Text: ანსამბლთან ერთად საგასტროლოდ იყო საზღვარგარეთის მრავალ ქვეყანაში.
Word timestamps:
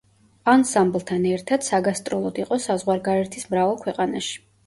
ანსამბლთან 0.51 1.27
ერთად 1.31 1.67
საგასტროლოდ 1.67 2.41
იყო 2.45 2.59
საზღვარგარეთის 2.65 3.47
მრავალ 3.53 3.77
ქვეყანაში. 3.85 4.35